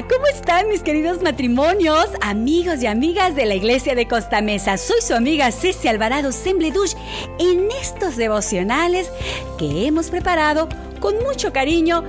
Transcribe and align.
¿cómo 0.00 0.26
están 0.26 0.68
mis 0.68 0.82
queridos 0.82 1.20
matrimonios, 1.20 2.08
amigos 2.22 2.82
y 2.82 2.86
amigas 2.86 3.36
de 3.36 3.44
la 3.44 3.54
iglesia 3.54 3.94
de 3.94 4.08
Costa 4.08 4.40
Mesa? 4.40 4.78
Soy 4.78 5.02
su 5.02 5.14
amiga 5.14 5.52
Ceci 5.52 5.86
Alvarado 5.86 6.32
Sembledush 6.32 6.94
en 7.38 7.68
estos 7.78 8.16
devocionales 8.16 9.10
que 9.58 9.86
hemos 9.86 10.08
preparado 10.08 10.70
con 10.98 11.18
mucho 11.22 11.52
cariño 11.52 12.04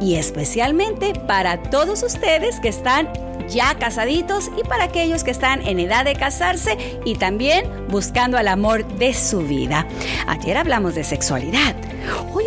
y 0.00 0.14
especialmente 0.14 1.12
para 1.12 1.62
todos 1.64 2.02
ustedes 2.02 2.58
que 2.60 2.68
están 2.68 3.12
ya 3.50 3.74
casaditos 3.74 4.50
y 4.56 4.66
para 4.66 4.84
aquellos 4.84 5.22
que 5.22 5.30
están 5.30 5.60
en 5.66 5.78
edad 5.78 6.06
de 6.06 6.14
casarse 6.14 6.78
y 7.04 7.16
también 7.16 7.70
buscando 7.88 8.38
el 8.38 8.48
amor 8.48 8.86
de 8.96 9.12
su 9.12 9.40
vida. 9.40 9.86
Ayer 10.26 10.56
hablamos 10.56 10.94
de 10.94 11.04
sexualidad. 11.04 11.76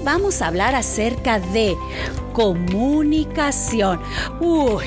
Vamos 0.03 0.41
a 0.41 0.48
hablar 0.48 0.76
acerca 0.76 1.39
de 1.39 1.76
comunicación. 2.34 4.02
Uy, 4.39 4.85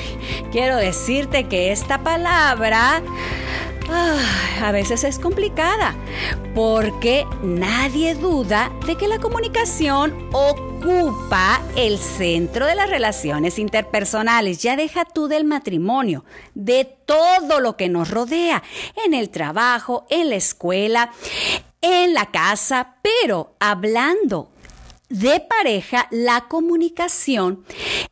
quiero 0.51 0.77
decirte 0.77 1.47
que 1.47 1.71
esta 1.71 2.03
palabra 2.03 3.01
a 4.61 4.71
veces 4.71 5.03
es 5.03 5.19
complicada 5.19 5.95
porque 6.55 7.25
nadie 7.43 8.15
duda 8.15 8.71
de 8.85 8.95
que 8.95 9.07
la 9.07 9.19
comunicación 9.19 10.29
ocupa 10.31 11.61
el 11.75 11.97
centro 11.97 12.65
de 12.65 12.75
las 12.75 12.89
relaciones 12.89 13.59
interpersonales. 13.59 14.61
Ya 14.61 14.75
deja 14.75 15.05
tú 15.05 15.27
del 15.27 15.45
matrimonio, 15.45 16.25
de 16.53 16.85
todo 17.05 17.59
lo 17.59 17.77
que 17.77 17.89
nos 17.89 18.09
rodea, 18.09 18.63
en 19.05 19.13
el 19.13 19.29
trabajo, 19.29 20.05
en 20.09 20.29
la 20.29 20.35
escuela, 20.35 21.11
en 21.81 22.13
la 22.13 22.31
casa, 22.31 22.95
pero 23.01 23.55
hablando 23.59 24.52
de 25.13 25.39
pareja, 25.41 26.07
la 26.09 26.47
comunicación 26.47 27.63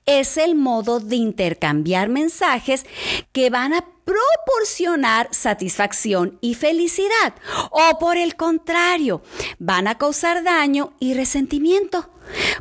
es 0.05 0.37
el 0.37 0.53
modo 0.53 0.99
de 0.99 1.15
intercambiar 1.15 2.09
mensajes 2.09 2.85
que 3.31 3.49
van 3.49 3.73
a 3.73 3.83
proporcionar 4.05 5.27
satisfacción 5.31 6.37
y 6.41 6.53
felicidad 6.53 7.33
o 7.71 7.97
por 7.97 8.17
el 8.17 8.35
contrario, 8.35 9.23
van 9.57 9.87
a 9.87 9.97
causar 9.97 10.43
daño 10.43 10.93
y 10.99 11.15
resentimiento. 11.15 12.07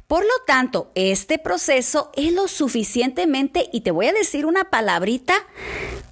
Por 0.07 0.23
lo 0.23 0.45
tanto, 0.47 0.91
este 0.95 1.39
proceso 1.39 2.11
es 2.15 2.33
lo 2.33 2.49
suficientemente, 2.49 3.69
y 3.75 3.83
te 3.83 3.91
voy 3.91 4.07
a 4.07 4.13
decir 4.13 4.47
una 4.47 4.71
palabrita, 4.71 5.35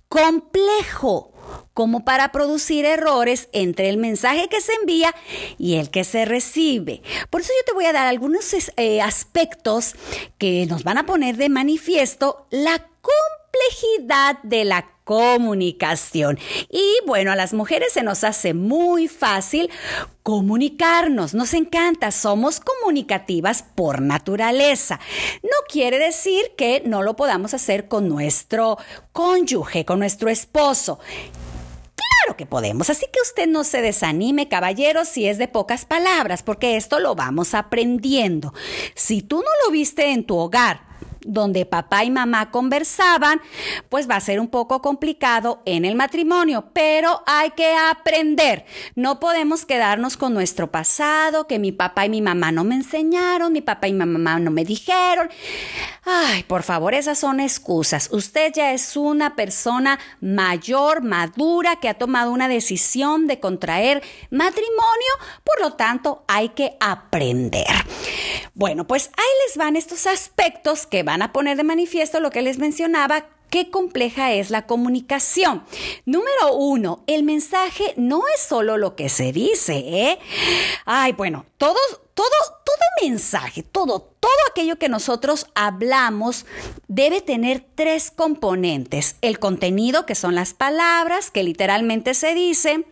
complejo 0.08 1.32
como 1.78 2.04
para 2.04 2.32
producir 2.32 2.84
errores 2.84 3.48
entre 3.52 3.88
el 3.88 3.98
mensaje 3.98 4.48
que 4.48 4.60
se 4.60 4.72
envía 4.80 5.14
y 5.58 5.76
el 5.76 5.90
que 5.90 6.02
se 6.02 6.24
recibe. 6.24 7.02
Por 7.30 7.40
eso 7.40 7.52
yo 7.56 7.64
te 7.66 7.72
voy 7.72 7.84
a 7.84 7.92
dar 7.92 8.08
algunos 8.08 8.52
eh, 8.76 9.00
aspectos 9.00 9.94
que 10.38 10.66
nos 10.66 10.82
van 10.82 10.98
a 10.98 11.06
poner 11.06 11.36
de 11.36 11.48
manifiesto 11.48 12.48
la 12.50 12.84
complejidad 13.00 14.42
de 14.42 14.64
la 14.64 14.90
comunicación. 15.04 16.36
Y 16.68 16.96
bueno, 17.06 17.30
a 17.30 17.36
las 17.36 17.54
mujeres 17.54 17.92
se 17.92 18.02
nos 18.02 18.24
hace 18.24 18.54
muy 18.54 19.06
fácil 19.06 19.70
comunicarnos, 20.24 21.32
nos 21.32 21.54
encanta, 21.54 22.10
somos 22.10 22.58
comunicativas 22.58 23.62
por 23.62 24.02
naturaleza. 24.02 24.98
No 25.44 25.56
quiere 25.68 26.00
decir 26.00 26.54
que 26.56 26.82
no 26.84 27.04
lo 27.04 27.14
podamos 27.14 27.54
hacer 27.54 27.86
con 27.86 28.08
nuestro 28.08 28.78
cónyuge, 29.12 29.84
con 29.84 30.00
nuestro 30.00 30.28
esposo. 30.28 30.98
Que 32.38 32.46
podemos, 32.46 32.88
así 32.88 33.04
que 33.12 33.20
usted 33.20 33.48
no 33.48 33.64
se 33.64 33.82
desanime, 33.82 34.48
caballero, 34.48 35.04
si 35.04 35.26
es 35.26 35.38
de 35.38 35.48
pocas 35.48 35.84
palabras, 35.84 36.44
porque 36.44 36.76
esto 36.76 37.00
lo 37.00 37.16
vamos 37.16 37.52
aprendiendo. 37.52 38.54
Si 38.94 39.22
tú 39.22 39.38
no 39.38 39.50
lo 39.66 39.72
viste 39.72 40.12
en 40.12 40.24
tu 40.24 40.36
hogar, 40.36 40.82
donde 41.28 41.66
papá 41.66 42.04
y 42.04 42.10
mamá 42.10 42.50
conversaban, 42.50 43.40
pues 43.88 44.08
va 44.08 44.16
a 44.16 44.20
ser 44.20 44.40
un 44.40 44.48
poco 44.48 44.80
complicado 44.80 45.62
en 45.66 45.84
el 45.84 45.94
matrimonio, 45.94 46.70
pero 46.72 47.22
hay 47.26 47.50
que 47.50 47.74
aprender. 47.74 48.64
No 48.94 49.20
podemos 49.20 49.66
quedarnos 49.66 50.16
con 50.16 50.32
nuestro 50.32 50.70
pasado, 50.70 51.46
que 51.46 51.58
mi 51.58 51.70
papá 51.70 52.06
y 52.06 52.08
mi 52.08 52.22
mamá 52.22 52.50
no 52.50 52.64
me 52.64 52.74
enseñaron, 52.74 53.52
mi 53.52 53.60
papá 53.60 53.88
y 53.88 53.92
mi 53.92 54.06
mamá 54.06 54.40
no 54.40 54.50
me 54.50 54.64
dijeron. 54.64 55.28
Ay, 56.04 56.42
por 56.44 56.62
favor, 56.62 56.94
esas 56.94 57.18
son 57.18 57.40
excusas. 57.40 58.08
Usted 58.10 58.52
ya 58.54 58.72
es 58.72 58.96
una 58.96 59.36
persona 59.36 59.98
mayor, 60.20 61.02
madura, 61.02 61.76
que 61.76 61.90
ha 61.90 61.94
tomado 61.94 62.32
una 62.32 62.48
decisión 62.48 63.26
de 63.26 63.38
contraer 63.38 64.02
matrimonio, 64.30 65.12
por 65.44 65.60
lo 65.60 65.74
tanto, 65.74 66.24
hay 66.26 66.48
que 66.50 66.76
aprender. 66.80 67.66
Bueno, 68.54 68.86
pues 68.86 69.10
ahí 69.16 69.46
les 69.46 69.56
van 69.56 69.76
estos 69.76 70.06
aspectos 70.06 70.86
que 70.86 71.02
van 71.02 71.17
a 71.22 71.32
poner 71.32 71.56
de 71.56 71.64
manifiesto 71.64 72.20
lo 72.20 72.30
que 72.30 72.42
les 72.42 72.58
mencionaba, 72.58 73.26
qué 73.50 73.70
compleja 73.70 74.32
es 74.32 74.50
la 74.50 74.66
comunicación. 74.66 75.64
Número 76.04 76.54
uno, 76.54 77.04
el 77.06 77.22
mensaje 77.22 77.94
no 77.96 78.22
es 78.34 78.42
solo 78.42 78.76
lo 78.76 78.94
que 78.96 79.08
se 79.08 79.32
dice, 79.32 79.76
¿eh? 79.76 80.18
Ay, 80.84 81.12
bueno, 81.12 81.46
todos, 81.56 82.00
todo, 82.14 82.26
todo 82.57 82.57
mensaje, 83.02 83.62
todo, 83.62 84.00
todo 84.20 84.32
aquello 84.50 84.76
que 84.76 84.88
nosotros 84.88 85.46
hablamos 85.54 86.46
debe 86.88 87.20
tener 87.20 87.64
tres 87.74 88.10
componentes. 88.10 89.16
El 89.20 89.38
contenido, 89.38 90.06
que 90.06 90.14
son 90.14 90.34
las 90.34 90.54
palabras 90.54 91.30
que 91.30 91.42
literalmente 91.42 92.14
se 92.14 92.34
dicen, 92.34 92.86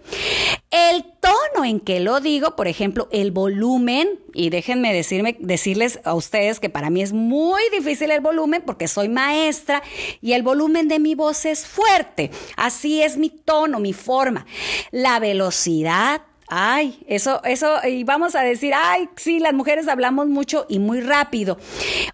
el 0.71 1.05
tono 1.21 1.65
en 1.65 1.81
que 1.81 2.01
lo 2.01 2.21
digo, 2.21 2.57
por 2.57 2.69
ejemplo, 2.69 3.09
el 3.11 3.31
volumen, 3.31 4.21
y 4.35 4.51
déjenme 4.51 4.93
decirme, 4.93 5.37
decirles 5.41 6.01
a 6.05 6.15
ustedes 6.15 6.61
que 6.61 6.71
para 6.71 6.91
mí 6.91 7.03
es 7.03 7.13
muy 7.13 7.63
difícil 7.73 8.11
el 8.11 8.21
volumen 8.21 8.63
porque 8.65 8.89
soy 8.89 9.09
maestra 9.09 9.83
y 10.21 10.33
el 10.33 10.43
volumen 10.43 10.89
de 10.89 10.99
mi 10.99 11.15
voz 11.15 11.47
es 11.47 11.67
fuerte. 11.67 12.31
Así 12.57 13.03
es 13.03 13.17
mi 13.17 13.31
tono, 13.31 13.81
mi 13.81 13.93
forma. 13.93 14.47
La 14.91 15.19
velocidad, 15.19 16.23
Ay, 16.49 17.01
eso, 17.09 17.43
eso, 17.43 17.77
y 17.85 18.05
vamos 18.05 18.37
a 18.37 18.43
decir, 18.43 18.73
ay, 18.75 19.09
sí, 19.17 19.41
las 19.41 19.53
mujeres 19.53 19.89
hablamos 19.89 20.29
mucho 20.29 20.65
y 20.69 20.79
muy 20.79 21.01
rápido. 21.01 21.59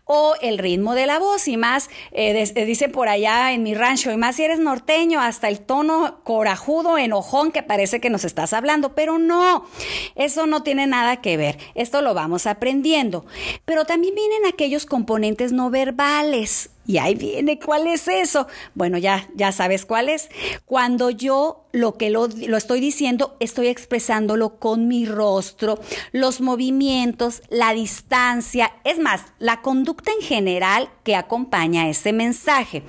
O 0.05 0.35
el 0.41 0.57
ritmo 0.59 0.95
de 0.95 1.07
la 1.07 1.19
voz, 1.19 1.49
y 1.49 1.59
más, 1.59 1.91
eh, 2.13 2.51
eh, 2.55 2.65
dicen 2.65 2.93
por 2.93 3.09
allá 3.09 3.53
en 3.53 3.63
mi 3.63 3.75
rancho, 3.75 4.11
y 4.11 4.17
más 4.17 4.37
si 4.37 4.45
eres 4.45 4.59
norteño, 4.59 5.21
hasta 5.21 5.49
el 5.49 5.61
tono 5.61 6.21
corajudo, 6.25 6.97
enojón, 6.97 7.53
que 7.53 7.63
parece 7.63 8.01
que 8.01 8.09
nos 8.09 8.25
estás 8.25 8.55
hablando, 8.55 8.95
pero 8.95 9.19
no, 9.19 9.67
eso 10.15 10.47
no 10.47 10.63
tiene 10.63 10.87
nada 10.87 11.21
que 11.21 11.37
ver. 11.37 11.59
Esto 11.75 12.01
lo 12.01 12.15
vamos 12.15 12.47
aprendiendo. 12.47 13.27
Pero 13.65 13.85
también 13.85 14.15
vienen 14.15 14.47
aquellos 14.47 14.87
componentes 14.87 15.53
no 15.53 15.71
verbales 15.71 16.72
y 16.85 16.99
ahí 16.99 17.15
viene, 17.15 17.59
¿cuál 17.59 17.87
es 17.87 18.09
eso? 18.09 18.47
Bueno, 18.75 18.99
ya, 18.99 19.29
ya 19.35 19.53
sabes 19.53 19.87
cuál 19.87 20.09
es. 20.09 20.29
Cuando 20.65 21.11
yo 21.11 21.63
lo 21.73 21.97
que 21.97 22.11
lo, 22.11 22.29
lo, 22.29 22.57
estoy 22.57 22.81
diciendo, 22.81 23.37
estoy 23.41 23.69
expresándolo 23.69 24.59
con 24.59 24.89
mi 24.89 25.07
rostro, 25.07 25.81
los 26.13 26.41
movimientos, 26.41 27.43
la 27.49 27.73
distancia, 27.73 28.73
es 28.85 28.99
más, 28.99 29.23
la 29.39 29.63
conducta 29.63 30.11
en 30.13 30.27
general 30.27 30.91
que 31.03 31.17
acompaña 31.17 31.89
ese 31.89 32.13
mensaje. 32.13 32.83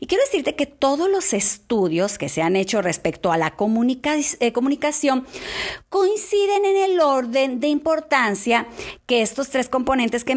Y 0.00 0.06
quiero 0.06 0.24
decirte 0.24 0.56
que 0.56 0.66
todos 0.66 1.08
los 1.08 1.32
estudios 1.32 2.18
que 2.18 2.28
se 2.28 2.42
han 2.42 2.56
hecho 2.56 2.82
respecto 2.82 3.30
a 3.30 3.38
la 3.38 3.48
eh, 3.48 4.52
comunicación 4.52 5.26
coinciden 5.88 6.64
en 6.64 6.76
el 6.76 7.00
orden 7.00 7.60
de 7.60 7.68
importancia 7.68 8.66
que 9.06 9.22
estos 9.22 9.50
tres 9.50 9.68
componentes 9.68 10.24
que, 10.24 10.36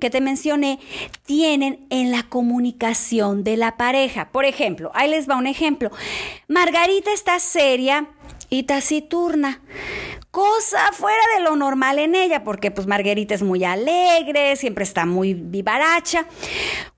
que 0.00 0.10
te 0.10 0.20
mencioné 0.20 0.80
tienen 1.26 1.86
en 1.90 2.10
la 2.10 2.20
comunicación 2.30 3.44
de 3.44 3.58
la 3.58 3.76
pareja. 3.76 4.30
Por 4.32 4.46
ejemplo, 4.46 4.90
ahí 4.94 5.10
les 5.10 5.28
va 5.28 5.36
un 5.36 5.46
ejemplo. 5.46 5.90
Margarita 6.48 7.12
está 7.12 7.38
seria 7.38 8.06
y 8.48 8.62
taciturna 8.62 9.60
cosa 10.30 10.92
fuera 10.92 11.22
de 11.36 11.42
lo 11.42 11.56
normal 11.56 11.98
en 11.98 12.14
ella, 12.14 12.44
porque 12.44 12.70
pues 12.70 12.86
Margarita 12.86 13.34
es 13.34 13.42
muy 13.42 13.64
alegre, 13.64 14.56
siempre 14.56 14.84
está 14.84 15.06
muy 15.06 15.34
vivaracha. 15.34 16.26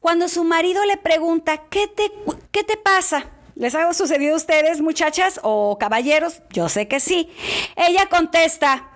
Cuando 0.01 0.29
su 0.29 0.45
marido 0.45 0.85
le 0.85 0.97
pregunta, 0.97 1.63
¿qué 1.71 1.87
te, 1.89 2.13
qué 2.51 2.65
te 2.65 2.77
pasa? 2.77 3.27
¿Les 3.55 3.75
ha 3.75 3.93
sucedido 3.93 4.35
a 4.35 4.37
ustedes, 4.37 4.81
muchachas 4.81 5.41
o 5.43 5.77
caballeros? 5.79 6.43
Yo 6.51 6.69
sé 6.69 6.89
que 6.89 7.01
sí. 7.01 7.31
Ella 7.77 8.07
contesta, 8.07 8.91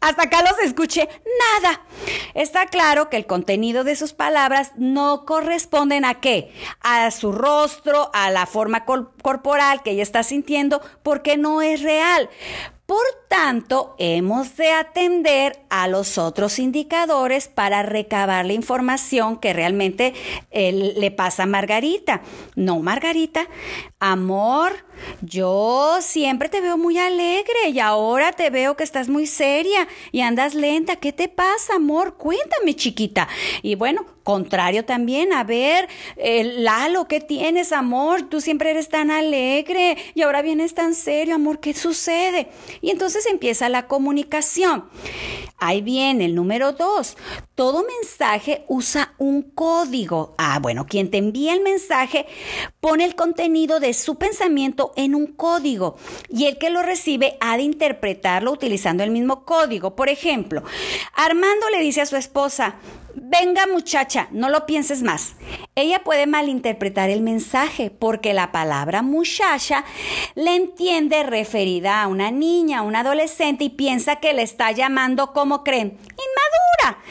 hasta 0.00 0.24
acá 0.24 0.42
los 0.42 0.58
escuché, 0.60 1.08
nada. 1.62 1.82
Está 2.34 2.66
claro 2.66 3.10
que 3.10 3.16
el 3.16 3.26
contenido 3.26 3.84
de 3.84 3.96
sus 3.96 4.12
palabras 4.14 4.72
no 4.76 5.24
corresponden 5.26 6.04
a 6.04 6.20
qué? 6.20 6.52
A 6.80 7.10
su 7.10 7.32
rostro, 7.32 8.10
a 8.14 8.30
la 8.30 8.46
forma 8.46 8.84
corporal 8.84 9.82
que 9.82 9.90
ella 9.90 10.02
está 10.02 10.22
sintiendo, 10.22 10.80
porque 11.02 11.36
no 11.36 11.60
es 11.60 11.82
real. 11.82 12.30
Por 12.90 13.06
tanto, 13.28 13.94
hemos 13.98 14.56
de 14.56 14.72
atender 14.72 15.60
a 15.68 15.86
los 15.86 16.18
otros 16.18 16.58
indicadores 16.58 17.46
para 17.46 17.84
recabar 17.84 18.44
la 18.44 18.52
información 18.52 19.38
que 19.38 19.52
realmente 19.52 20.12
eh, 20.50 20.72
le 20.72 21.12
pasa 21.12 21.44
a 21.44 21.46
Margarita. 21.46 22.20
No, 22.56 22.80
Margarita, 22.80 23.46
amor, 24.00 24.72
yo 25.22 25.98
siempre 26.00 26.48
te 26.48 26.60
veo 26.60 26.76
muy 26.76 26.98
alegre 26.98 27.68
y 27.72 27.78
ahora 27.78 28.32
te 28.32 28.50
veo 28.50 28.76
que 28.76 28.82
estás 28.82 29.08
muy 29.08 29.28
seria 29.28 29.86
y 30.10 30.22
andas 30.22 30.56
lenta. 30.56 30.96
¿Qué 30.96 31.12
te 31.12 31.28
pasa, 31.28 31.76
amor? 31.76 32.16
Cuéntame, 32.16 32.74
chiquita. 32.74 33.28
Y 33.62 33.76
bueno, 33.76 34.04
Contrario 34.22 34.84
también, 34.84 35.32
a 35.32 35.44
ver, 35.44 35.88
eh, 36.16 36.44
Lalo, 36.44 37.08
¿qué 37.08 37.20
tienes, 37.20 37.72
amor? 37.72 38.28
Tú 38.28 38.40
siempre 38.42 38.70
eres 38.70 38.88
tan 38.90 39.10
alegre 39.10 39.96
y 40.14 40.22
ahora 40.22 40.42
vienes 40.42 40.74
tan 40.74 40.94
serio, 40.94 41.36
amor, 41.36 41.58
¿qué 41.58 41.72
sucede? 41.72 42.48
Y 42.82 42.90
entonces 42.90 43.24
empieza 43.26 43.70
la 43.70 43.86
comunicación. 43.86 44.84
Ahí 45.60 45.82
viene 45.82 46.24
el 46.24 46.34
número 46.34 46.72
dos. 46.72 47.16
Todo 47.54 47.84
mensaje 47.84 48.64
usa 48.68 49.14
un 49.18 49.42
código. 49.42 50.34
Ah, 50.38 50.58
bueno, 50.60 50.86
quien 50.86 51.10
te 51.10 51.18
envía 51.18 51.52
el 51.52 51.60
mensaje 51.60 52.26
pone 52.80 53.04
el 53.04 53.14
contenido 53.14 53.78
de 53.78 53.92
su 53.94 54.16
pensamiento 54.16 54.92
en 54.96 55.14
un 55.14 55.26
código 55.26 55.96
y 56.28 56.46
el 56.46 56.58
que 56.58 56.70
lo 56.70 56.82
recibe 56.82 57.36
ha 57.40 57.56
de 57.56 57.62
interpretarlo 57.62 58.52
utilizando 58.52 59.04
el 59.04 59.10
mismo 59.10 59.44
código. 59.44 59.94
Por 59.94 60.08
ejemplo, 60.08 60.62
Armando 61.14 61.68
le 61.70 61.80
dice 61.80 62.00
a 62.00 62.06
su 62.06 62.16
esposa, 62.16 62.76
Venga 63.14 63.66
muchacha, 63.66 64.28
no 64.30 64.48
lo 64.48 64.66
pienses 64.66 65.02
más. 65.02 65.34
Ella 65.80 66.04
puede 66.04 66.26
malinterpretar 66.26 67.08
el 67.08 67.22
mensaje 67.22 67.90
porque 67.90 68.34
la 68.34 68.52
palabra 68.52 69.00
muchacha 69.00 69.86
le 70.34 70.54
entiende 70.54 71.22
referida 71.22 72.02
a 72.02 72.06
una 72.06 72.30
niña, 72.30 72.80
a 72.80 72.82
un 72.82 72.96
adolescente 72.96 73.64
y 73.64 73.70
piensa 73.70 74.16
que 74.16 74.34
le 74.34 74.42
está 74.42 74.72
llamando 74.72 75.32
como 75.32 75.64
creen, 75.64 75.98
inmadura. 75.98 77.02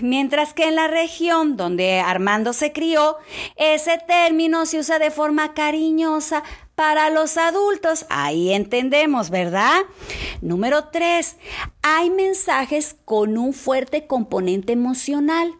Mientras 0.00 0.52
que 0.52 0.64
en 0.64 0.74
la 0.74 0.88
región 0.88 1.56
donde 1.56 2.00
Armando 2.00 2.52
se 2.52 2.72
crió, 2.72 3.16
ese 3.56 3.98
término 4.06 4.66
se 4.66 4.80
usa 4.80 4.98
de 4.98 5.10
forma 5.10 5.54
cariñosa 5.54 6.42
para 6.74 7.08
los 7.08 7.38
adultos. 7.38 8.04
Ahí 8.10 8.52
entendemos, 8.52 9.30
¿verdad? 9.30 9.80
Número 10.42 10.88
tres, 10.88 11.38
hay 11.82 12.10
mensajes 12.10 12.96
con 13.06 13.38
un 13.38 13.54
fuerte 13.54 14.06
componente 14.06 14.74
emocional. 14.74 15.54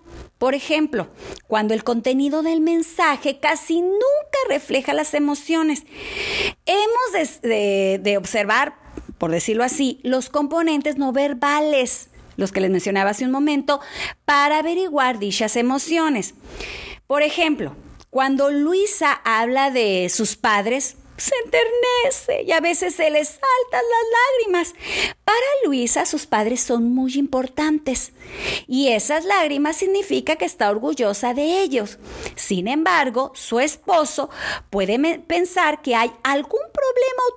Por 0.44 0.54
ejemplo, 0.54 1.08
cuando 1.46 1.72
el 1.72 1.84
contenido 1.84 2.42
del 2.42 2.60
mensaje 2.60 3.38
casi 3.38 3.80
nunca 3.80 4.38
refleja 4.46 4.92
las 4.92 5.14
emociones. 5.14 5.84
Hemos 6.66 7.40
de, 7.40 8.16
observar, 8.18 8.74
por 9.16 9.30
decirlo 9.30 9.64
así, 9.64 10.00
los 10.02 10.28
componentes 10.28 10.98
no 10.98 11.12
verbales 11.12 12.10
los 12.36 12.52
que 12.52 12.60
les 12.60 12.70
mencionaba 12.70 13.08
hace 13.08 13.24
un 13.24 13.30
momento, 13.30 13.80
para 14.26 14.58
averiguar 14.58 15.18
dichas 15.18 15.56
emociones. 15.56 16.34
Por 17.06 17.22
ejemplo, 17.22 17.74
cuando 18.10 18.50
Luisa 18.50 19.12
habla 19.24 19.70
de 19.70 20.10
sus 20.10 20.36
padres, 20.36 20.98
se 21.16 21.34
enternece 21.44 22.42
y 22.42 22.52
a 22.52 22.60
veces 22.60 22.94
se 22.94 23.10
le 23.10 23.24
saltan 23.24 23.42
las 23.72 24.52
lágrimas. 24.52 24.74
Para 25.24 25.36
Luisa 25.64 26.06
sus 26.06 26.26
padres 26.26 26.60
son 26.60 26.92
muy 26.94 27.14
importantes 27.14 28.12
y 28.66 28.88
esas 28.88 29.24
lágrimas 29.24 29.76
significa 29.76 30.36
que 30.36 30.44
está 30.44 30.70
orgullosa 30.70 31.34
de 31.34 31.62
ellos. 31.62 31.98
Sin 32.34 32.68
embargo, 32.68 33.32
su 33.34 33.60
esposo 33.60 34.30
puede 34.70 34.98
pensar 35.20 35.82
que 35.82 35.94
hay 35.94 36.12
algún 36.22 36.60
problema 36.72 37.22
o 37.28 37.34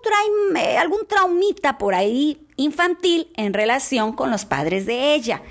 eh, 0.57 0.77
algún 0.77 1.05
traumita 1.07 1.77
por 1.77 1.93
ahí 1.93 2.47
infantil 2.55 3.31
en 3.35 3.53
relación 3.53 4.13
con 4.13 4.31
los 4.31 4.45
padres 4.45 4.85
de 4.85 5.13
ella. 5.13 5.41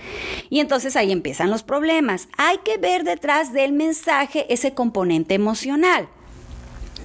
Y 0.50 0.60
entonces 0.60 0.96
ahí 0.96 1.12
empiezan 1.12 1.50
los 1.50 1.62
problemas. 1.62 2.28
Hay 2.36 2.58
que 2.58 2.78
ver 2.78 3.04
detrás 3.04 3.52
del 3.52 3.72
mensaje 3.72 4.52
ese 4.52 4.74
componente 4.74 5.34
emocional. 5.34 6.08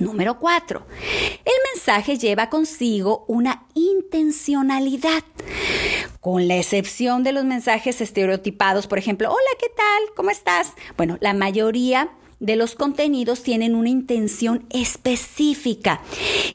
Número 0.02 0.40
4. 0.40 0.86
El 1.46 1.54
mensaje 1.76 2.18
lleva 2.18 2.50
consigo 2.50 3.24
una 3.28 3.68
intencionalidad. 3.76 5.24
Con 6.20 6.48
la 6.48 6.58
excepción 6.58 7.24
de 7.24 7.32
los 7.32 7.46
mensajes 7.46 8.02
estereotipados, 8.02 8.88
por 8.88 8.98
ejemplo, 8.98 9.30
hola, 9.30 9.52
¿qué 9.60 9.68
tal? 9.70 10.16
¿Cómo 10.16 10.32
estás? 10.32 10.74
Bueno, 10.98 11.18
la 11.22 11.34
mayoría 11.34 12.10
de 12.40 12.56
los 12.56 12.74
contenidos 12.74 13.44
tienen 13.44 13.76
una 13.76 13.90
intención 13.90 14.66
específica. 14.72 16.02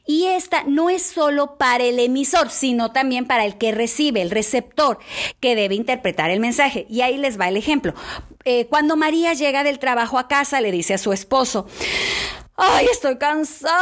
Y 0.05 0.25
esta 0.25 0.63
no 0.65 0.89
es 0.89 1.01
solo 1.03 1.57
para 1.57 1.85
el 1.85 1.99
emisor, 1.99 2.49
sino 2.49 2.91
también 2.91 3.25
para 3.25 3.45
el 3.45 3.57
que 3.57 3.71
recibe, 3.71 4.21
el 4.21 4.29
receptor, 4.29 4.99
que 5.39 5.55
debe 5.55 5.75
interpretar 5.75 6.29
el 6.29 6.41
mensaje. 6.41 6.85
Y 6.89 7.01
ahí 7.01 7.17
les 7.17 7.39
va 7.39 7.47
el 7.47 7.55
ejemplo. 7.55 7.93
Eh, 8.43 8.67
cuando 8.67 8.97
María 8.97 9.33
llega 9.33 9.63
del 9.63 9.79
trabajo 9.79 10.19
a 10.19 10.27
casa, 10.27 10.59
le 10.59 10.71
dice 10.71 10.93
a 10.93 10.97
su 10.97 11.13
esposo, 11.13 11.67
¡Ay, 12.59 12.87
estoy 12.91 13.19
cansada! 13.19 13.75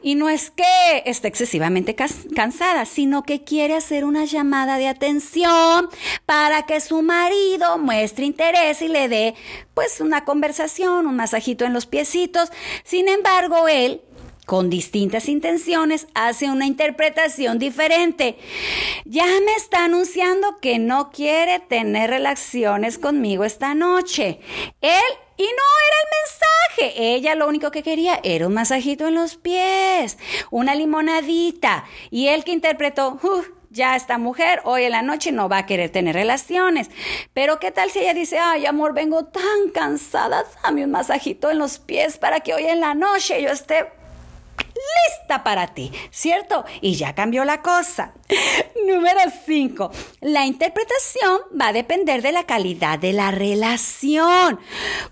Y 0.00 0.14
no 0.14 0.30
es 0.30 0.50
que 0.50 0.64
esté 1.04 1.28
excesivamente 1.28 1.94
cansada, 1.94 2.86
sino 2.86 3.24
que 3.24 3.44
quiere 3.44 3.74
hacer 3.74 4.06
una 4.06 4.24
llamada 4.24 4.78
de 4.78 4.88
atención 4.88 5.90
para 6.24 6.62
que 6.62 6.80
su 6.80 7.02
marido 7.02 7.76
muestre 7.76 8.24
interés 8.24 8.80
y 8.80 8.88
le 8.88 9.10
dé 9.10 9.34
pues 9.74 10.00
una 10.00 10.24
conversación, 10.24 11.06
un 11.06 11.16
masajito 11.16 11.66
en 11.66 11.74
los 11.74 11.84
piecitos. 11.84 12.50
Sin 12.84 13.06
embargo, 13.06 13.68
él 13.68 14.00
con 14.48 14.70
distintas 14.70 15.28
intenciones, 15.28 16.06
hace 16.14 16.50
una 16.50 16.64
interpretación 16.64 17.58
diferente. 17.58 18.38
Ya 19.04 19.26
me 19.26 19.52
está 19.52 19.84
anunciando 19.84 20.58
que 20.58 20.78
no 20.78 21.10
quiere 21.10 21.60
tener 21.60 22.08
relaciones 22.08 22.96
conmigo 22.96 23.44
esta 23.44 23.74
noche. 23.74 24.40
Él 24.80 25.12
y 25.36 25.42
no 25.42 25.48
era 25.50 25.98
el 26.02 26.86
mensaje. 26.88 27.14
Ella 27.14 27.34
lo 27.34 27.46
único 27.46 27.70
que 27.70 27.82
quería 27.82 28.20
era 28.22 28.46
un 28.46 28.54
masajito 28.54 29.06
en 29.06 29.16
los 29.16 29.36
pies, 29.36 30.16
una 30.50 30.74
limonadita. 30.74 31.84
Y 32.10 32.28
él 32.28 32.42
que 32.42 32.52
interpretó, 32.52 33.20
ya 33.68 33.96
esta 33.96 34.16
mujer 34.16 34.62
hoy 34.64 34.84
en 34.84 34.92
la 34.92 35.02
noche 35.02 35.30
no 35.30 35.50
va 35.50 35.58
a 35.58 35.66
querer 35.66 35.90
tener 35.90 36.14
relaciones. 36.14 36.88
Pero 37.34 37.60
¿qué 37.60 37.70
tal 37.70 37.90
si 37.90 37.98
ella 37.98 38.14
dice, 38.14 38.38
ay 38.38 38.64
amor, 38.64 38.94
vengo 38.94 39.26
tan 39.26 39.68
cansada, 39.74 40.46
dame 40.62 40.84
un 40.84 40.90
masajito 40.90 41.50
en 41.50 41.58
los 41.58 41.78
pies 41.78 42.16
para 42.16 42.40
que 42.40 42.54
hoy 42.54 42.64
en 42.64 42.80
la 42.80 42.94
noche 42.94 43.42
yo 43.42 43.50
esté 43.50 43.97
lista 45.06 45.44
para 45.44 45.68
ti, 45.68 45.92
¿cierto? 46.10 46.64
Y 46.80 46.94
ya 46.94 47.14
cambió 47.14 47.44
la 47.44 47.62
cosa. 47.62 48.12
Número 48.86 49.20
5. 49.46 49.90
La 50.20 50.46
interpretación 50.46 51.40
va 51.58 51.68
a 51.68 51.72
depender 51.72 52.22
de 52.22 52.32
la 52.32 52.44
calidad 52.44 52.98
de 52.98 53.12
la 53.12 53.30
relación. 53.30 54.58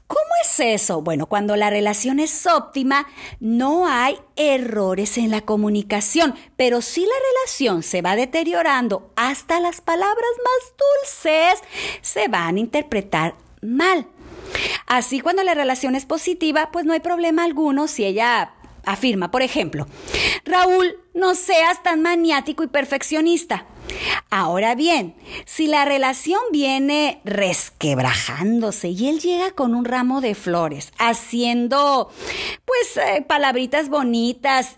¿Cómo 0.07 0.31
es 0.43 0.61
eso? 0.61 1.03
Bueno, 1.03 1.27
cuando 1.27 1.57
la 1.57 1.71
relación 1.71 2.21
es 2.21 2.47
óptima, 2.47 3.07
no 3.41 3.87
hay 3.87 4.19
errores 4.37 5.19
en 5.19 5.31
la 5.31 5.43
comunicación, 5.43 6.35
pero 6.57 6.83
si 6.83 7.03
la 7.03 7.15
relación 7.33 7.83
se 7.83 8.03
va 8.03 8.17
deteriorando 8.17 9.11
hasta 9.17 9.61
las 9.61 9.81
palabras 9.81 10.31
más 10.45 10.75
dulces, 10.77 11.69
se 12.03 12.29
van 12.29 12.57
a 12.57 12.61
interpretar 12.61 13.35
mal. 13.61 14.07
Así 14.87 15.21
cuando 15.21 15.43
la 15.43 15.55
relación 15.55 15.95
es 15.97 16.07
positiva, 16.07 16.71
pues 16.73 16.85
no 16.85 16.93
hay 16.93 17.01
problema 17.01 17.45
alguno 17.45 17.89
si 17.89 18.05
ella 18.05 18.55
afirma, 18.87 19.31
por 19.31 19.43
ejemplo, 19.43 19.87
Raúl, 20.45 20.97
no 21.13 21.35
seas 21.35 21.83
tan 21.83 22.01
maniático 22.01 22.63
y 22.65 22.69
perfeccionista. 22.69 23.67
Ahora 24.31 24.75
bien, 24.75 25.15
si 25.45 25.67
la 25.67 25.85
relación 25.85 26.41
viene 26.51 27.21
resquebrajándose 27.25 28.89
y 28.89 29.09
él 29.09 29.21
llega 29.21 29.51
con 29.53 29.75
un 29.75 29.85
ramo 29.85 30.21
de 30.21 30.35
flores, 30.35 30.93
haciendo 30.99 32.11
pues 32.65 32.97
eh, 32.97 33.25
palabritas 33.27 33.89
bonitas, 33.89 34.77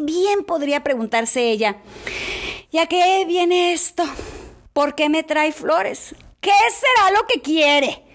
bien 0.00 0.44
podría 0.44 0.82
preguntarse 0.82 1.50
ella, 1.50 1.76
¿y 2.70 2.78
a 2.78 2.86
qué 2.86 3.24
viene 3.26 3.72
esto? 3.72 4.04
¿Por 4.72 4.94
qué 4.94 5.08
me 5.08 5.22
trae 5.22 5.52
flores? 5.52 6.14
¿Qué 6.40 6.50
será 6.50 7.10
lo 7.18 7.26
que 7.26 7.40
quiere? 7.40 8.05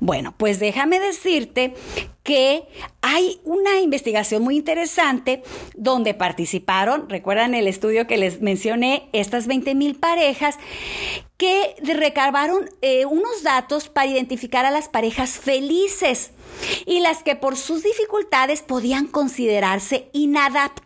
Bueno, 0.00 0.34
pues 0.36 0.58
déjame 0.58 1.00
decirte 1.00 1.74
que 2.22 2.64
hay 3.02 3.40
una 3.44 3.80
investigación 3.80 4.42
muy 4.42 4.56
interesante 4.56 5.42
donde 5.74 6.14
participaron, 6.14 7.08
recuerdan 7.08 7.54
el 7.54 7.68
estudio 7.68 8.06
que 8.06 8.16
les 8.16 8.40
mencioné, 8.40 9.08
estas 9.12 9.46
20 9.46 9.74
mil 9.74 9.94
parejas 9.94 10.58
que 11.36 11.74
recabaron 11.82 12.70
eh, 12.80 13.04
unos 13.04 13.42
datos 13.42 13.88
para 13.88 14.06
identificar 14.06 14.64
a 14.64 14.70
las 14.70 14.88
parejas 14.88 15.32
felices 15.32 16.30
y 16.86 17.00
las 17.00 17.22
que 17.22 17.36
por 17.36 17.56
sus 17.56 17.82
dificultades 17.82 18.62
podían 18.62 19.06
considerarse 19.06 20.08
inadaptadas. 20.12 20.83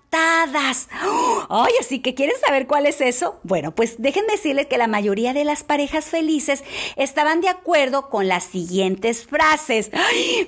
Ay, 1.51 1.73
así 1.81 2.01
que 2.01 2.15
quieren 2.15 2.37
saber 2.45 2.67
cuál 2.67 2.87
es 2.87 3.01
eso. 3.01 3.39
Bueno, 3.43 3.75
pues 3.75 4.01
dejen 4.01 4.27
decirles 4.27 4.67
que 4.67 4.79
la 4.79 4.87
mayoría 4.87 5.33
de 5.33 5.45
las 5.45 5.63
parejas 5.63 6.07
felices 6.07 6.65
estaban 6.97 7.41
de 7.41 7.49
acuerdo 7.49 8.09
con 8.09 8.29
las 8.29 8.45
siguientes 8.45 9.27
frases. 9.27 9.91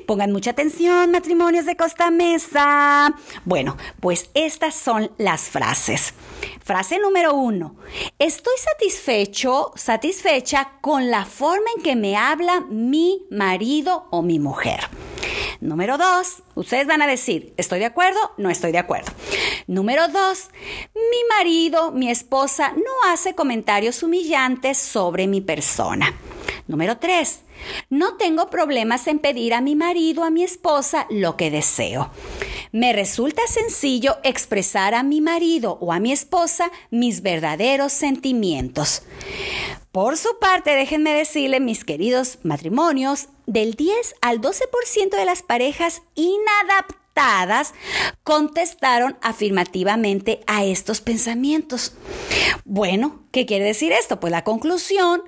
pongan 0.06 0.32
mucha 0.32 0.52
atención, 0.52 1.10
matrimonios 1.10 1.66
de 1.66 1.76
Costa 1.76 2.10
Mesa. 2.10 3.14
Bueno, 3.44 3.76
pues 4.00 4.30
estas 4.34 4.74
son 4.74 5.10
las 5.18 5.42
frases. 5.42 6.14
Frase 6.62 6.98
número 6.98 7.34
uno. 7.34 7.76
Estoy 8.18 8.54
satisfecho, 8.56 9.72
satisfecha 9.74 10.72
con 10.80 11.10
la 11.10 11.24
forma 11.24 11.66
en 11.76 11.82
que 11.82 11.96
me 11.96 12.16
habla 12.16 12.60
mi 12.68 13.26
marido 13.30 14.06
o 14.10 14.22
mi 14.22 14.38
mujer. 14.38 14.80
Número 15.60 15.98
dos, 15.98 16.42
ustedes 16.54 16.86
van 16.86 17.02
a 17.02 17.06
decir, 17.06 17.52
¿estoy 17.58 17.80
de 17.80 17.84
acuerdo? 17.84 18.18
No 18.38 18.48
estoy 18.48 18.72
de 18.72 18.78
acuerdo. 18.78 19.12
Número 19.66 20.08
dos, 20.08 20.48
mi 20.94 21.36
marido, 21.36 21.92
mi 21.92 22.10
esposa 22.10 22.72
no 22.72 23.12
hace 23.12 23.34
comentarios 23.34 24.02
humillantes 24.02 24.78
sobre 24.78 25.26
mi 25.26 25.42
persona. 25.42 26.16
Número 26.70 26.98
3. 26.98 27.40
No 27.90 28.16
tengo 28.16 28.48
problemas 28.48 29.08
en 29.08 29.18
pedir 29.18 29.54
a 29.54 29.60
mi 29.60 29.74
marido 29.74 30.22
a 30.22 30.30
mi 30.30 30.44
esposa 30.44 31.08
lo 31.10 31.36
que 31.36 31.50
deseo. 31.50 32.12
Me 32.70 32.92
resulta 32.92 33.42
sencillo 33.48 34.18
expresar 34.22 34.94
a 34.94 35.02
mi 35.02 35.20
marido 35.20 35.78
o 35.80 35.92
a 35.92 35.98
mi 35.98 36.12
esposa 36.12 36.70
mis 36.92 37.22
verdaderos 37.22 37.92
sentimientos. 37.92 39.02
Por 39.90 40.16
su 40.16 40.38
parte, 40.40 40.76
déjenme 40.76 41.12
decirle, 41.12 41.58
mis 41.58 41.84
queridos 41.84 42.38
matrimonios, 42.44 43.26
del 43.50 43.74
10 43.74 44.14
al 44.20 44.40
12% 44.40 45.10
de 45.10 45.24
las 45.24 45.42
parejas 45.42 46.02
inadaptadas 46.14 46.99
contestaron 48.24 49.18
afirmativamente 49.22 50.40
a 50.46 50.64
estos 50.64 51.00
pensamientos. 51.00 51.94
Bueno, 52.64 53.20
¿qué 53.32 53.46
quiere 53.46 53.64
decir 53.64 53.92
esto? 53.92 54.20
Pues 54.20 54.30
la 54.30 54.44
conclusión 54.44 55.22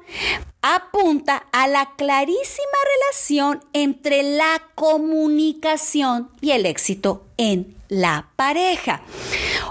apunta 0.63 1.45
a 1.53 1.67
la 1.67 1.95
clarísima 1.97 2.79
relación 2.97 3.65
entre 3.73 4.23
la 4.23 4.63
comunicación 4.75 6.31
y 6.41 6.53
el 6.53 6.67
éxito 6.67 7.27
en 7.37 7.77
la 7.89 8.29
pareja. 8.37 9.03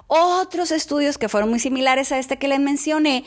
Otros 0.08 0.72
estudios 0.72 1.18
que 1.18 1.30
fueron 1.30 1.50
muy 1.50 1.60
similares 1.60 2.12
a 2.12 2.20
este 2.20 2.38
que 2.38 2.50
les 2.50 2.60
mencioné 2.60 3.24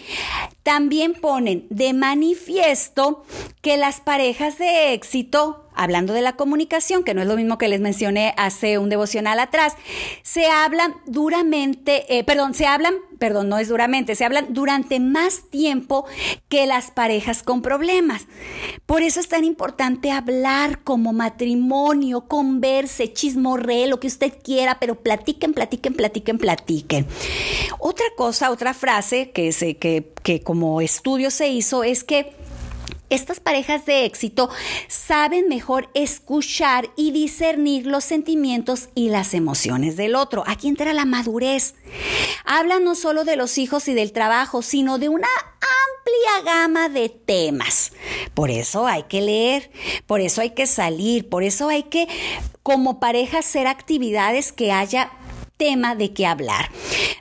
también 0.62 1.14
ponen 1.14 1.66
de 1.70 1.94
manifiesto 1.94 3.24
que 3.62 3.76
las 3.76 4.00
parejas 4.00 4.58
de 4.58 4.92
éxito 4.92 5.63
hablando 5.74 6.12
de 6.12 6.22
la 6.22 6.34
comunicación, 6.34 7.04
que 7.04 7.14
no 7.14 7.22
es 7.22 7.28
lo 7.28 7.36
mismo 7.36 7.58
que 7.58 7.68
les 7.68 7.80
mencioné 7.80 8.34
hace 8.36 8.78
un 8.78 8.88
devocional 8.88 9.38
atrás, 9.40 9.74
se 10.22 10.46
hablan 10.46 10.94
duramente, 11.06 12.16
eh, 12.16 12.24
perdón, 12.24 12.54
se 12.54 12.66
hablan, 12.66 12.94
perdón, 13.18 13.48
no 13.48 13.58
es 13.58 13.68
duramente, 13.68 14.14
se 14.14 14.24
hablan 14.24 14.46
durante 14.50 15.00
más 15.00 15.50
tiempo 15.50 16.06
que 16.48 16.66
las 16.66 16.90
parejas 16.90 17.42
con 17.42 17.62
problemas. 17.62 18.26
Por 18.86 19.02
eso 19.02 19.20
es 19.20 19.28
tan 19.28 19.44
importante 19.44 20.10
hablar 20.10 20.82
como 20.82 21.12
matrimonio, 21.12 22.22
converse, 22.28 23.12
chismorre, 23.12 23.86
lo 23.86 24.00
que 24.00 24.06
usted 24.06 24.32
quiera, 24.42 24.78
pero 24.78 24.96
platiquen, 24.96 25.54
platiquen, 25.54 25.94
platiquen, 25.94 26.38
platiquen. 26.38 27.06
Otra 27.78 28.06
cosa, 28.16 28.50
otra 28.50 28.74
frase 28.74 29.30
que, 29.30 29.52
se, 29.52 29.76
que, 29.76 30.12
que 30.22 30.42
como 30.42 30.80
estudio 30.80 31.30
se 31.30 31.48
hizo 31.48 31.84
es 31.84 32.04
que 32.04 32.43
estas 33.14 33.40
parejas 33.40 33.86
de 33.86 34.04
éxito 34.04 34.50
saben 34.88 35.48
mejor 35.48 35.90
escuchar 35.94 36.90
y 36.96 37.12
discernir 37.12 37.86
los 37.86 38.04
sentimientos 38.04 38.88
y 38.94 39.08
las 39.08 39.34
emociones 39.34 39.96
del 39.96 40.14
otro. 40.14 40.44
Aquí 40.46 40.68
entra 40.68 40.92
la 40.92 41.04
madurez. 41.04 41.74
Hablan 42.44 42.84
no 42.84 42.94
solo 42.94 43.24
de 43.24 43.36
los 43.36 43.58
hijos 43.58 43.88
y 43.88 43.94
del 43.94 44.12
trabajo, 44.12 44.62
sino 44.62 44.98
de 44.98 45.08
una 45.08 45.28
amplia 45.28 46.52
gama 46.52 46.88
de 46.88 47.08
temas. 47.08 47.92
Por 48.34 48.50
eso 48.50 48.86
hay 48.86 49.04
que 49.04 49.20
leer, 49.20 49.70
por 50.06 50.20
eso 50.20 50.40
hay 50.40 50.50
que 50.50 50.66
salir, 50.66 51.28
por 51.28 51.42
eso 51.42 51.68
hay 51.68 51.84
que 51.84 52.08
como 52.62 53.00
pareja 53.00 53.38
hacer 53.38 53.66
actividades 53.66 54.52
que 54.52 54.72
haya 54.72 55.12
tema 55.56 55.94
de 55.94 56.12
qué 56.12 56.26
hablar. 56.26 56.70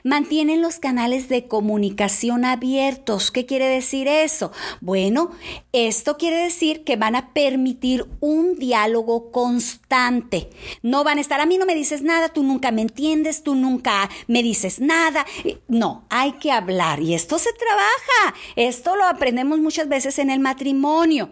Mantienen 0.06 0.60
los 0.60 0.80
canales 0.80 1.30
de 1.30 1.48
comunicación 1.48 2.44
abiertos. 2.44 3.30
¿Qué 3.30 3.46
quiere 3.46 3.64
decir 3.68 4.06
eso? 4.06 4.52
Bueno, 4.82 5.30
esto 5.72 6.18
quiere 6.18 6.36
decir 6.36 6.84
que 6.84 6.96
van 6.96 7.16
a 7.16 7.32
permitir 7.32 8.04
un 8.20 8.56
diálogo 8.56 9.32
constante. 9.32 10.50
No 10.82 11.04
van 11.04 11.16
a 11.16 11.22
estar, 11.22 11.40
a 11.40 11.46
mí 11.46 11.56
no 11.56 11.64
me 11.64 11.74
dices 11.74 12.02
nada, 12.02 12.28
tú 12.28 12.42
nunca 12.42 12.70
me 12.70 12.82
entiendes, 12.82 13.42
tú 13.42 13.54
nunca 13.54 14.10
me 14.26 14.42
dices 14.42 14.78
nada. 14.78 15.24
No, 15.68 16.04
hay 16.10 16.32
que 16.32 16.52
hablar 16.52 17.00
y 17.00 17.14
esto 17.14 17.38
se 17.38 17.54
trabaja. 17.54 18.38
Esto 18.56 18.96
lo 18.96 19.06
aprendemos 19.06 19.58
muchas 19.58 19.88
veces 19.88 20.18
en 20.18 20.28
el 20.28 20.38
matrimonio. 20.38 21.30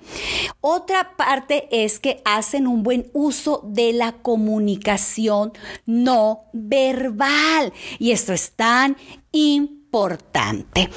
Otra 0.63 1.15
parte 1.19 1.69
es 1.71 1.99
que 1.99 2.23
hacen 2.25 2.67
un 2.67 2.83
buen 2.83 3.11
uso 3.13 3.61
de 3.67 3.93
la 3.93 4.13
comunicación 4.13 5.53
no 5.85 6.45
verbal. 6.55 7.75
Y 7.99 8.13
esto 8.13 8.33
es 8.33 8.53
tan 8.63 8.97
importante. 9.33 10.89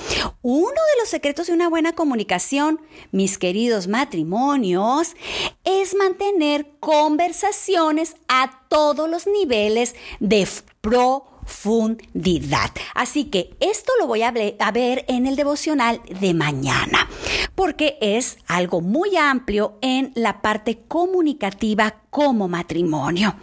Uno 0.44 0.68
de 0.68 1.00
los 1.00 1.10
secretos 1.10 1.48
de 1.48 1.54
una 1.54 1.68
buena 1.68 1.94
comunicación, 1.94 2.80
mis 3.12 3.40
queridos 3.40 3.88
matrimonios, 3.88 5.16
es 5.64 5.96
mantener 5.96 6.68
conversaciones 6.80 8.18
a 8.28 8.62
todos 8.70 9.10
los 9.10 9.26
niveles 9.26 9.96
de 10.20 10.48
pro 10.82 11.26
profundidad. 11.46 12.72
Así 12.94 13.26
que 13.26 13.56
esto 13.60 13.92
lo 14.00 14.08
voy 14.08 14.24
a 14.24 14.32
ver 14.32 15.06
en 15.08 15.26
el 15.28 15.36
devocional 15.36 16.02
de 16.20 16.34
mañana, 16.34 17.08
porque 17.54 17.98
es 18.02 18.38
algo 18.48 18.82
muy 18.82 19.16
amplio 19.16 19.78
en 19.82 20.12
la 20.16 20.42
parte 20.42 20.80
comunicativa 20.88 22.02
como 22.10 22.48
matrimonio. 22.48 23.36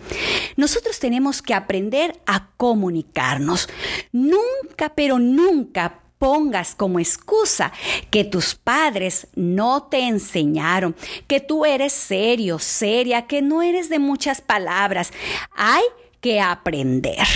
Nosotros 0.56 0.98
tenemos 0.98 1.42
que 1.42 1.54
aprender 1.54 2.20
a 2.26 2.48
comunicarnos. 2.56 3.68
Nunca, 4.12 4.92
pero 4.94 5.18
nunca 5.18 6.00
pongas 6.18 6.76
como 6.76 7.00
excusa 7.00 7.72
que 8.10 8.22
tus 8.22 8.54
padres 8.54 9.26
no 9.34 9.84
te 9.84 10.06
enseñaron, 10.06 10.94
que 11.26 11.40
tú 11.40 11.64
eres 11.64 11.92
serio, 11.92 12.60
seria, 12.60 13.26
que 13.26 13.42
no 13.42 13.62
eres 13.62 13.88
de 13.88 13.98
muchas 13.98 14.40
palabras. 14.40 15.12
Hay 15.56 15.82
que 16.22 16.40
aprender. 16.40 17.26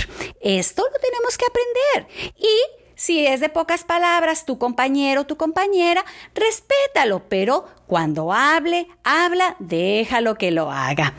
Esto 0.41 0.81
lo 0.81 0.99
tenemos 0.99 1.37
que 1.37 1.45
aprender. 1.45 2.33
Y 2.37 2.87
si 2.95 3.27
es 3.27 3.41
de 3.41 3.49
pocas 3.49 3.83
palabras, 3.83 4.45
tu 4.45 4.57
compañero, 4.57 5.27
tu 5.27 5.37
compañera, 5.37 6.03
respétalo, 6.33 7.21
pero 7.29 7.65
cuando 7.85 8.33
hable, 8.33 8.87
habla, 9.03 9.55
déjalo 9.59 10.35
que 10.35 10.49
lo 10.49 10.71
haga. 10.71 11.13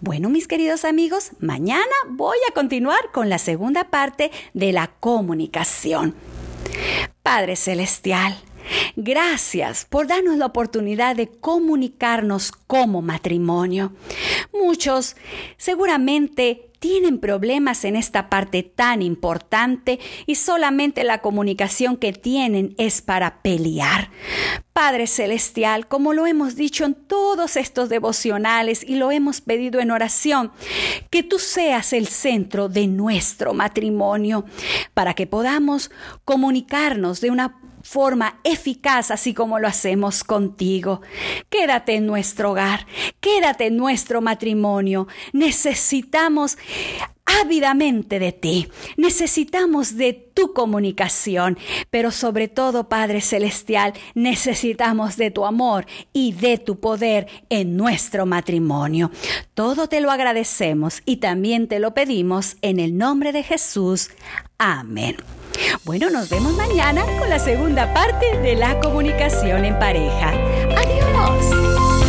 Bueno, 0.00 0.30
mis 0.30 0.48
queridos 0.48 0.86
amigos, 0.86 1.32
mañana 1.38 1.84
voy 2.08 2.38
a 2.48 2.54
continuar 2.54 3.10
con 3.12 3.28
la 3.28 3.38
segunda 3.38 3.90
parte 3.90 4.30
de 4.54 4.72
la 4.72 4.86
comunicación. 4.86 6.14
Padre 7.22 7.56
Celestial, 7.56 8.38
Gracias 8.96 9.86
por 9.86 10.06
darnos 10.06 10.36
la 10.36 10.46
oportunidad 10.46 11.16
de 11.16 11.28
comunicarnos 11.28 12.52
como 12.52 13.00
matrimonio. 13.00 13.92
Muchos 14.52 15.16
seguramente 15.56 16.67
tienen 16.78 17.18
problemas 17.18 17.84
en 17.84 17.96
esta 17.96 18.28
parte 18.30 18.62
tan 18.62 19.02
importante 19.02 19.98
y 20.26 20.36
solamente 20.36 21.04
la 21.04 21.18
comunicación 21.18 21.96
que 21.96 22.12
tienen 22.12 22.74
es 22.78 23.02
para 23.02 23.42
pelear. 23.42 24.10
Padre 24.72 25.08
Celestial, 25.08 25.88
como 25.88 26.12
lo 26.12 26.26
hemos 26.26 26.54
dicho 26.54 26.84
en 26.84 26.94
todos 26.94 27.56
estos 27.56 27.88
devocionales 27.88 28.84
y 28.84 28.94
lo 28.94 29.10
hemos 29.10 29.40
pedido 29.40 29.80
en 29.80 29.90
oración, 29.90 30.52
que 31.10 31.24
tú 31.24 31.38
seas 31.38 31.92
el 31.92 32.06
centro 32.06 32.68
de 32.68 32.86
nuestro 32.86 33.54
matrimonio 33.54 34.44
para 34.94 35.14
que 35.14 35.26
podamos 35.26 35.90
comunicarnos 36.24 37.20
de 37.20 37.30
una 37.30 37.60
forma 37.82 38.40
eficaz, 38.44 39.10
así 39.10 39.34
como 39.34 39.58
lo 39.58 39.68
hacemos 39.68 40.24
contigo. 40.24 41.00
Quédate 41.48 41.94
en 41.94 42.06
nuestro 42.06 42.52
hogar, 42.52 42.86
quédate 43.20 43.66
en 43.66 43.76
nuestro 43.76 44.20
matrimonio. 44.20 45.08
Necesitamos 45.32 46.58
ávidamente 47.42 48.18
de 48.18 48.32
ti. 48.32 48.68
Necesitamos 48.96 49.96
de 49.96 50.12
tu 50.12 50.52
comunicación, 50.52 51.58
pero 51.90 52.10
sobre 52.10 52.48
todo, 52.48 52.88
Padre 52.88 53.20
Celestial, 53.20 53.92
necesitamos 54.14 55.16
de 55.16 55.30
tu 55.30 55.44
amor 55.44 55.86
y 56.12 56.32
de 56.32 56.58
tu 56.58 56.80
poder 56.80 57.26
en 57.50 57.76
nuestro 57.76 58.26
matrimonio. 58.26 59.10
Todo 59.54 59.88
te 59.88 60.00
lo 60.00 60.10
agradecemos 60.10 61.02
y 61.04 61.16
también 61.16 61.68
te 61.68 61.80
lo 61.80 61.94
pedimos 61.94 62.56
en 62.62 62.80
el 62.80 62.96
nombre 62.96 63.32
de 63.32 63.42
Jesús. 63.42 64.10
Amén. 64.58 65.16
Bueno, 65.84 66.10
nos 66.10 66.28
vemos 66.28 66.52
mañana 66.54 67.04
con 67.18 67.30
la 67.30 67.38
segunda 67.38 67.92
parte 67.94 68.38
de 68.38 68.54
la 68.54 68.78
comunicación 68.80 69.64
en 69.64 69.78
pareja. 69.78 70.30
Adiós. 70.76 72.07